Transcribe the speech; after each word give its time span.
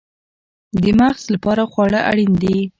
د 0.81 0.83
مغز 0.99 1.23
لپاره 1.33 1.63
خواړه 1.71 1.99
اړین 2.09 2.31
دي 2.43 2.57